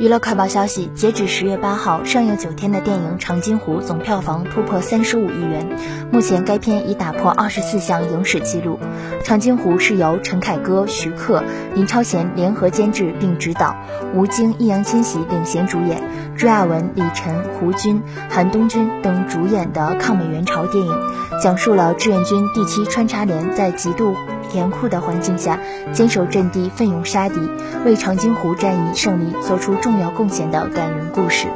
[0.00, 5.76] 娱乐快报消息：截止十月八号，上映九天的电影《长津湖》总票房突破三十五亿元。
[6.10, 8.78] 目前，该片已打破二十四项影史纪录。
[9.22, 11.44] 《长津湖》是由陈凯歌、徐克、
[11.74, 13.76] 林超贤联合监制并执导，
[14.14, 16.02] 吴京、易烊千玺领衔主演，
[16.34, 20.98] 朱亚文、李晨、胡军、韩东君等主演的抗美援朝电影，
[21.42, 24.16] 讲述了志愿军第七穿插连在极度
[24.54, 25.58] 严酷的环境下
[25.92, 27.40] 坚守阵地、奋勇杀敌，
[27.84, 31.46] 为长津湖战役胜利做出重要贡献的感人故事。